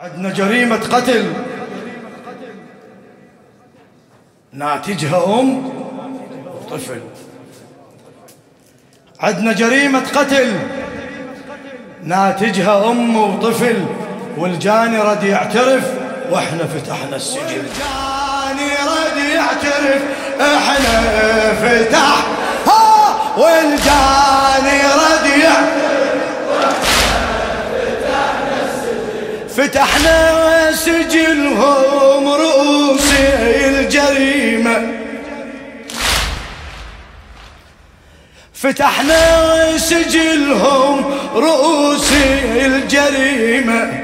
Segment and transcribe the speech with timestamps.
[0.00, 1.32] عندنا جريمة قتل.
[4.52, 5.72] ناتجها أم
[6.46, 7.00] وطفل
[9.20, 10.58] عندنا جريمة قتل.
[12.04, 13.86] ناتجها أم وطفل.
[14.38, 15.84] والجاني رد يعترف.
[16.30, 17.40] وإحنا فتحنا السجن.
[17.40, 20.02] والجاني رد يعترف.
[20.40, 21.02] إحنا
[21.54, 22.26] فتح
[22.66, 25.13] ها والجاني رد
[29.74, 33.12] فتحنا سجلهم رؤوس
[33.64, 34.76] الجريمة.
[38.54, 42.12] فتحنا سجلهم رؤوس
[42.56, 44.02] الجريمة.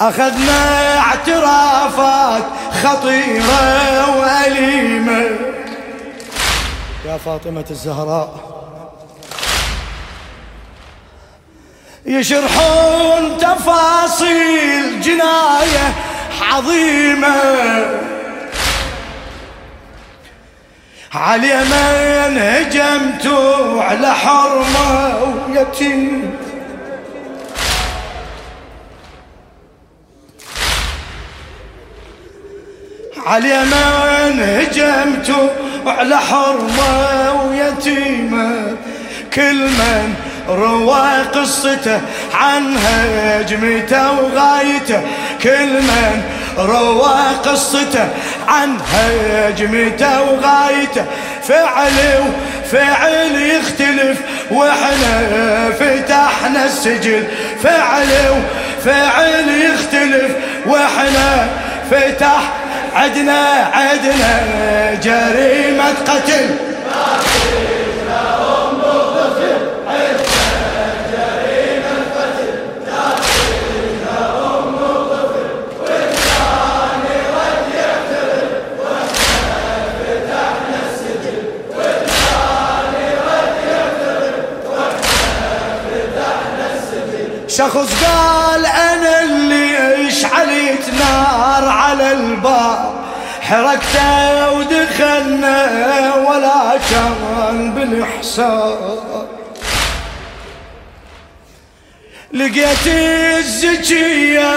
[0.00, 2.44] أخذنا اعترافات
[2.84, 5.22] خطيرة وأليمة.
[7.06, 8.53] يا فاطمة الزهراء.
[12.06, 15.94] يشرحون تفاصيل جناية
[16.40, 17.36] عظيمة.
[21.14, 26.36] على من هجمتوا على حرمة ويتيم.
[33.26, 35.48] على من هجمتوا
[35.86, 38.76] على حرمة ويتيمة
[39.34, 40.14] كل من
[40.48, 42.00] روى قصته
[42.34, 45.00] عن هجمته وغايته.
[45.42, 46.22] كل من
[46.58, 48.08] روى قصته
[48.48, 51.04] عن هجمته وغايته.
[51.48, 51.92] فعل
[52.72, 54.18] وفعل يختلف
[54.50, 55.22] وإحنا
[55.78, 57.24] فتحنا السجل
[57.62, 58.08] فعل
[58.80, 60.30] وفعل يختلف
[60.66, 61.46] وإحنا
[61.90, 62.52] فتح
[62.94, 64.40] عدنا عدنا
[65.02, 66.56] جريمة قتل.
[87.74, 92.94] شخص قال أنا اللي اشعلت نار على الباب.
[93.40, 99.28] حركته ودخلنا ولا كان بالحساب
[102.32, 104.52] لقيت الزكية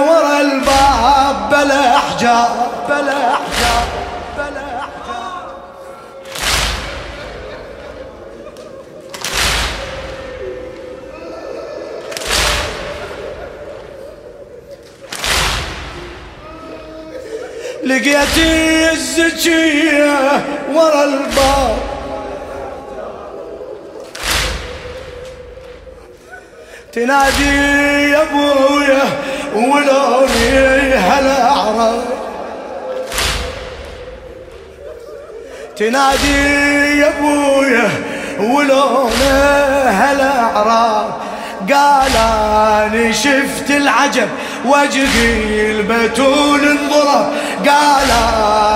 [0.00, 3.35] ورا الباب بلا حجاب بلا
[17.86, 18.38] لقيت
[18.92, 20.40] الزكية
[20.74, 21.76] ورا الباب.
[26.92, 29.02] تنادي يا أبويا
[29.54, 32.02] ولوني هلا عرب
[35.76, 37.90] تنادي يا أبويا
[38.40, 41.10] ولونه هلا عرب
[41.72, 44.28] قال أنا شفت العجب
[44.66, 47.32] وجهي البتول انظره
[47.68, 48.10] قال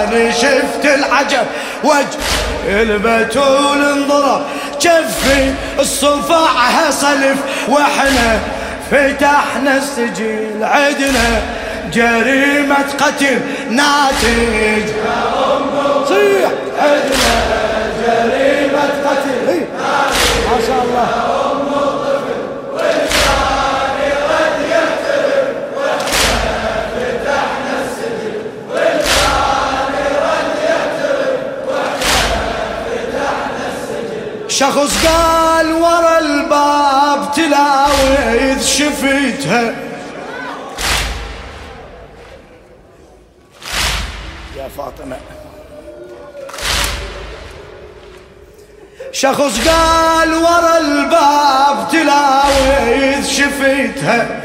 [0.09, 1.47] أنا شفت العجب.
[1.85, 2.19] وجه
[2.69, 4.47] البتول انظره
[4.81, 7.37] جفي الصفعها صلف
[7.69, 8.39] وإحنا
[8.91, 11.43] فتحنا السجل عدنا
[11.93, 13.41] جريمة قتل
[13.71, 14.87] ناتج.
[16.09, 17.35] صيح عدنا
[18.07, 19.67] جريمة قتل.
[20.51, 21.30] ما شاء الله.
[34.61, 39.75] شخص قال ورا الباب تلاوذ شفتها.
[44.57, 45.17] يا فاطمة.
[49.13, 54.41] شخص قال ورا الباب تلاوذ شفتها.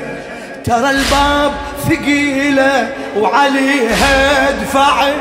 [0.66, 1.52] ترى الباب
[1.90, 5.14] ثقيلة وعليها دفعت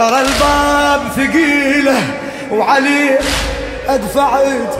[0.00, 2.02] ترى الباب ثقيلة
[2.52, 3.18] وعليه
[3.88, 4.78] أدفعت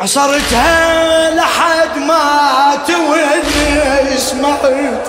[0.00, 5.05] عصرتها لحد ما توني سمعت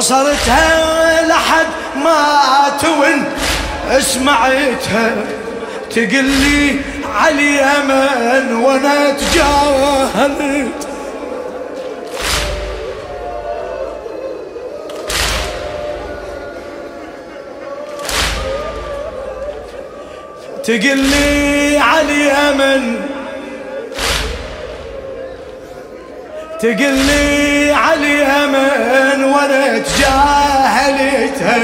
[0.00, 1.66] عصرتها لحد
[2.04, 3.24] ما تون.
[4.00, 5.12] سمعتها
[5.90, 6.76] تقل لي
[7.14, 10.88] علي أمن وأنا تجاهلت
[20.64, 22.96] تقل لي علي أمن
[26.62, 31.60] تقل لي علي أمن وأنا تجاهلتها.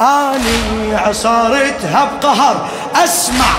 [0.00, 2.68] آني عصارتها بقهر
[3.04, 3.54] أسمع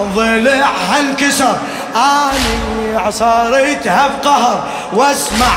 [0.00, 1.56] ضلعها انكسر
[1.96, 5.52] آني عصارتها بقهر وأسمع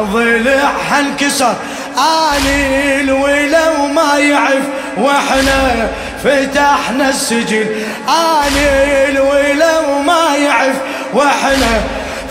[0.00, 1.54] ضلعها انكسر
[1.98, 4.64] آني الولا وما يعرف
[4.96, 5.88] وإحنا
[6.24, 7.66] فتحنا السجن.
[8.08, 10.76] آني الولا وما يعرف
[11.14, 11.80] وإحنا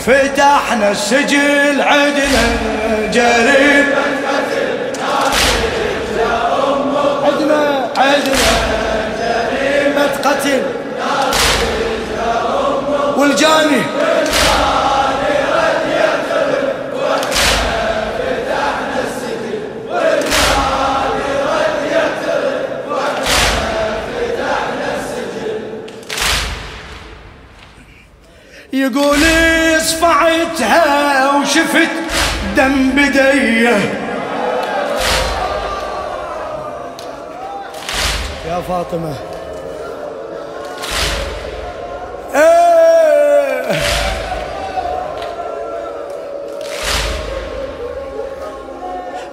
[0.06, 2.44] فتحنا السجل عدنا
[3.12, 4.05] جريمه
[33.06, 33.78] دم بديه
[38.48, 39.14] يا فاطمة.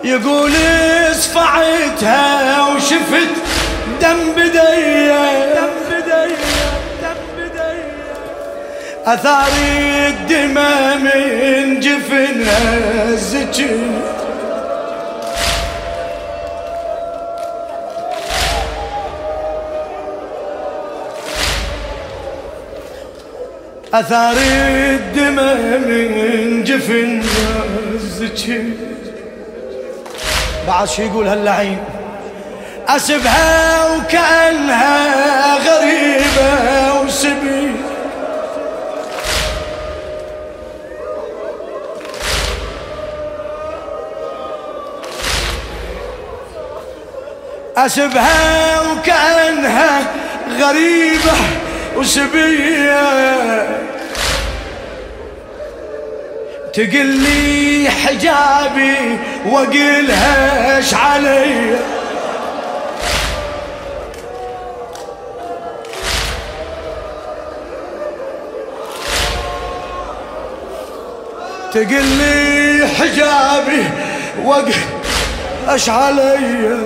[0.04, 0.52] يقول
[1.12, 3.34] اصفعتها وشفت
[4.02, 5.73] دم بدية
[9.06, 9.52] أثار
[10.08, 13.80] الدماء من جفنها الزكي
[23.94, 25.58] أثار الدماء
[25.88, 27.64] من جفنها
[27.94, 28.74] الزكي
[30.68, 31.78] بعد شو يقول هاللعين
[32.88, 37.83] أسبها وكأنها غريبة وسبي
[47.78, 50.02] أسبها وكأنها
[50.60, 51.34] غريبة
[51.96, 53.04] وسبية
[56.74, 61.78] تقل لي حجابي واقلها إيش علي.
[71.74, 73.84] تقل لي حجابي
[74.44, 74.74] واقل
[75.70, 76.80] إيش علي.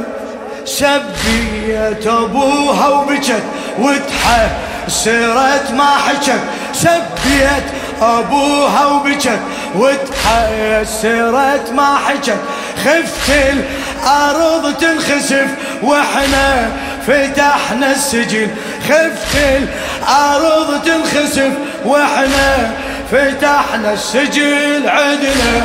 [0.67, 3.43] سبيت أبوها وبكت
[3.79, 6.39] وتحسرت ما حكت.
[6.73, 7.63] سبيت
[8.01, 9.39] أبوها وبكت
[9.75, 12.37] وتحسرت ما حكت.
[12.85, 15.47] خفت الأرض تنخسف
[15.83, 16.71] وإحنا
[17.07, 18.47] فتحنا السجن.
[18.89, 21.51] خفت الأرض تنخسف
[21.85, 22.71] وإحنا
[23.11, 25.61] فتحنا السجن عدنا.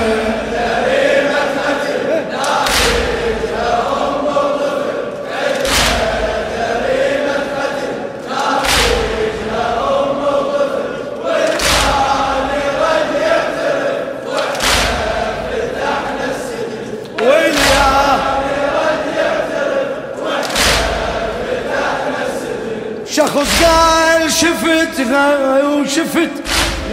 [23.64, 26.30] قال شفتها وشفت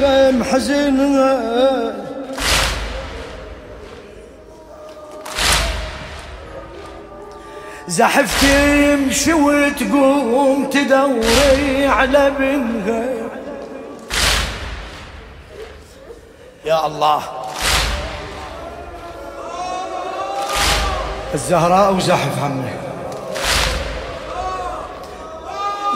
[0.01, 1.39] غيم حزينها
[7.87, 13.05] زحفت تمشي وتقوم تدوري على بنها
[16.65, 17.21] يا الله.
[21.33, 22.88] الزهراء وزحف عمي.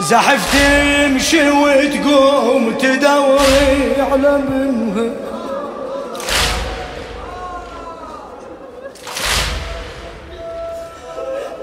[0.00, 5.10] زحف تمشي وتقوم تدوري على منها.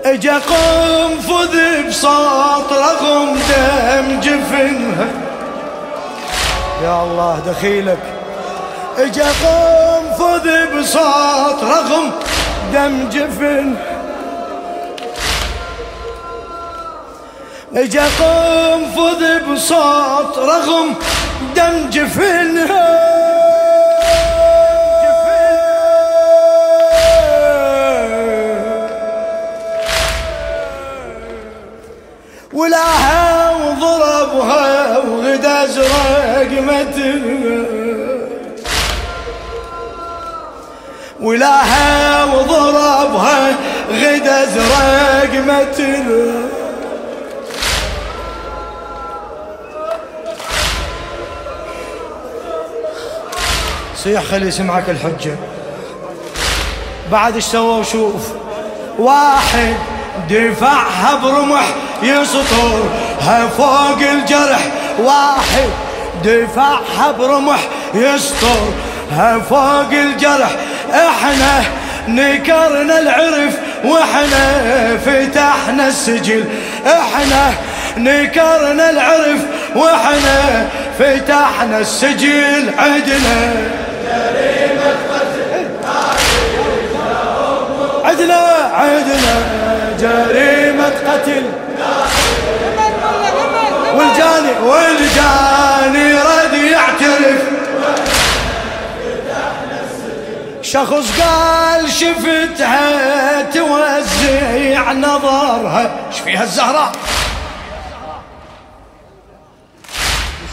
[0.05, 5.07] أجا قنفذ بصوت رغم دم جفنها.
[6.83, 8.03] يا الله دخيلك.
[8.97, 12.11] أجا قنفذ بصوت رغم
[12.73, 13.90] دم جفنها.
[17.75, 19.23] جقم فض
[19.53, 20.95] بصوت رغم
[21.55, 23.11] دم جفنها
[32.53, 37.65] ولاها وضربها وغدا زرق متنها
[41.21, 43.49] ولاها وضربها
[43.91, 46.60] غدا زرق متنها
[54.03, 55.35] صيح خلي يسمعك الحجة.
[57.11, 58.27] بعد إيش سوى؟ وشوف
[58.99, 59.75] واحد
[60.29, 61.63] دفعها برمح
[62.03, 64.59] يسطرها فوق الجرح.
[64.99, 65.69] واحد
[66.23, 67.59] دفعها برمح
[67.93, 70.55] يسطرها فوق الجرح.
[70.93, 71.63] إحنا
[72.07, 76.45] نكرنا العرف وإحنا فتحنا السجل.
[76.85, 77.53] إحنا
[77.97, 79.41] نكرنا العرف
[79.75, 80.67] وإحنا
[80.99, 83.80] فتحنا السجل عدنا.
[88.05, 88.41] عدنا
[88.73, 89.35] عدنا
[89.99, 91.45] جريمة قتل.
[93.95, 97.41] والجاني والجاني رد يعترف.
[100.61, 106.91] شخص قال شفتها توزع نظرها إيش فيها الزهراء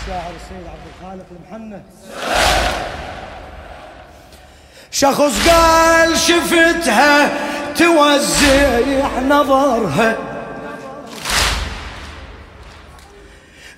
[0.03, 1.83] الشاعر السيد عبد الخالق المحنة
[4.91, 7.31] شخص قال شفتها
[7.77, 10.17] توزع نظرها.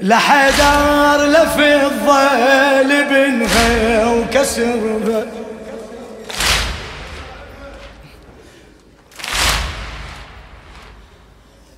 [0.01, 5.25] لحدار لفضة لبنها وكسرها.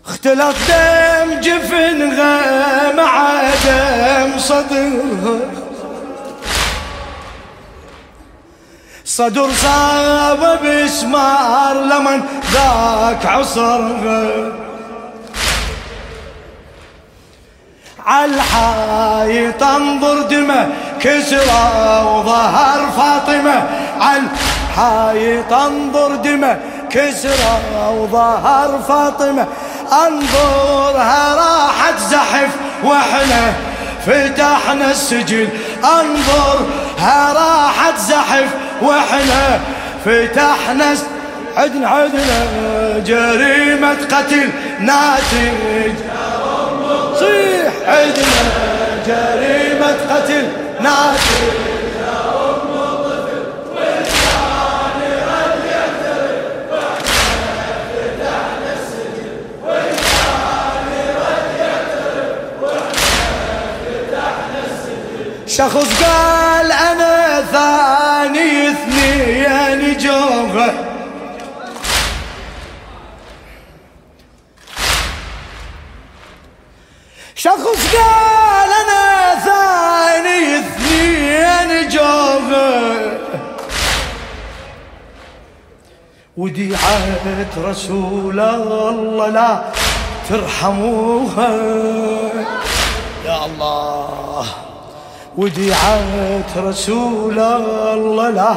[0.07, 5.62] اختلط دم جفنها مع دم صدرها
[9.17, 14.29] صدر صاب بسمار لمن ذاك عصرها
[18.07, 20.69] عالحايط انظر دمه
[21.01, 21.65] كسرى
[22.07, 23.63] وظهر فاطمة.
[24.01, 26.59] عالحايط انظر دمه
[26.91, 29.47] كسرى وظهر فاطمة.
[29.93, 32.51] انظرها راحت زحف
[32.85, 33.53] وإحنا
[34.07, 35.49] فتحنا السجل.
[35.85, 39.61] انظرها راحت زحف وإحنا
[40.05, 40.95] فتحنا
[41.57, 42.47] عدنا عدنا
[43.07, 44.49] جريمة قتل
[44.81, 45.95] ناتج.
[47.19, 48.43] صيح عدنا
[49.07, 50.49] جريمة قتل
[50.81, 51.73] ناتج.
[65.47, 68.02] شخص قال أنا ثاني
[69.23, 70.75] اثنين جوغه
[77.35, 83.13] شخص قال أنا ثاني اثنين جوغه
[86.37, 87.01] وديعة
[87.65, 89.63] رسول الله لا
[90.29, 91.49] ترحموها
[93.27, 94.47] يا الله.
[95.37, 96.01] وديعة
[96.57, 98.55] رسول الله لا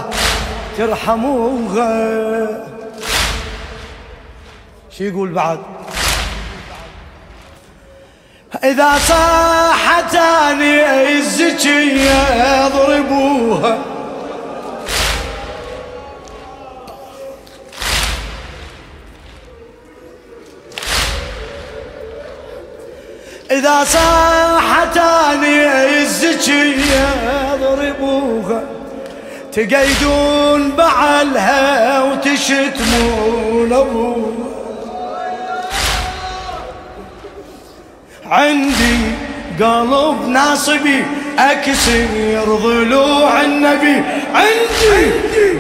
[0.78, 2.66] ترحموها.
[4.98, 5.60] شو يقول بعد؟
[8.64, 12.12] إذا صاحت أني الزكية
[12.68, 13.78] اضربوها
[23.52, 24.98] إذا صاحت
[29.56, 34.32] تقيدون بعلها وتشتمون أبوها
[38.26, 38.98] عندي
[39.60, 41.06] قلب ناصبي
[41.40, 42.06] أكسر
[42.46, 44.04] ضلوع النبي.
[44.34, 45.12] عندي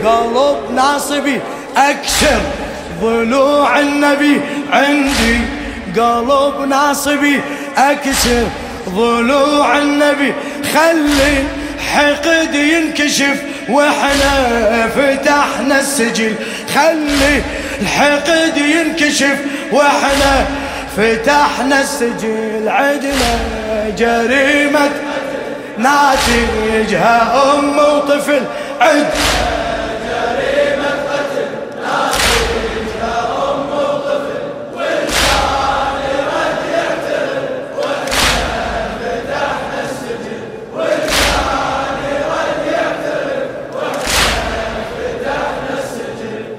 [0.05, 1.39] قلب ناصبي
[1.77, 2.41] أكسر
[3.01, 4.41] ضلوع النبي.
[4.71, 5.39] عندي
[5.97, 7.41] قلب ناصبي
[7.77, 8.47] أكسر
[8.89, 10.33] ضلوع النبي.
[10.73, 11.43] خلي
[12.99, 13.37] ينكشف
[13.69, 16.35] وإحنا فتحنا السجل.
[16.75, 17.41] خلي
[17.81, 19.37] الحقد ينكشف
[19.71, 20.45] وإحنا
[20.97, 22.69] فتحنا السجل.
[22.69, 23.39] عدنا
[23.97, 24.89] جريمة
[25.77, 28.41] ناتجها أم وطفل
[28.81, 29.07] عد.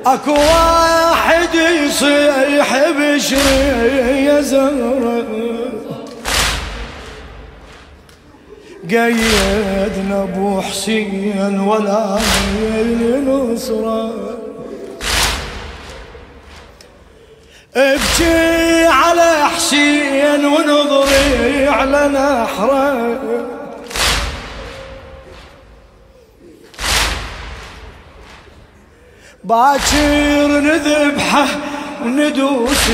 [0.07, 5.27] اكو واحد يصيح بشري يا زهرة.
[8.91, 12.19] قيدنا أبو حسين ولا
[13.27, 14.13] نصرة.
[17.77, 23.56] ابكي على حسين ونظري على نحرة.
[29.45, 31.47] باكر نذبحه
[32.05, 32.91] وندوس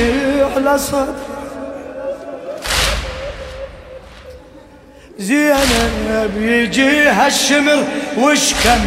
[0.56, 1.14] على صدر.
[5.18, 7.84] زينب يجي هالشمر
[8.18, 8.80] وش كم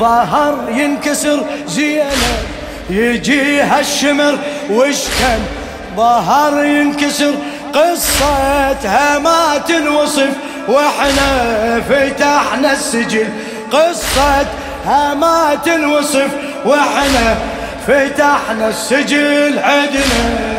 [0.00, 1.44] ظهر ينكسر.
[1.66, 2.42] زينب
[2.90, 4.38] يجي هالشمر
[4.70, 5.40] وش كم
[5.96, 7.34] ظهر ينكسر.
[7.74, 10.30] قصتها ما تنوصف
[10.68, 13.28] وإحنا فتحنا السجل.
[13.72, 16.28] قصتها ما تنوصف
[16.64, 17.36] وإحنا
[17.86, 20.51] فتحنا السجل عدنا.